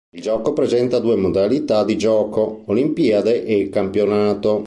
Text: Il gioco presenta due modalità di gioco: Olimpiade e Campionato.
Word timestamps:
Il 0.15 0.19
gioco 0.23 0.51
presenta 0.53 0.97
due 0.97 1.15
modalità 1.15 1.83
di 1.83 1.95
gioco: 1.95 2.63
Olimpiade 2.65 3.45
e 3.45 3.69
Campionato. 3.69 4.59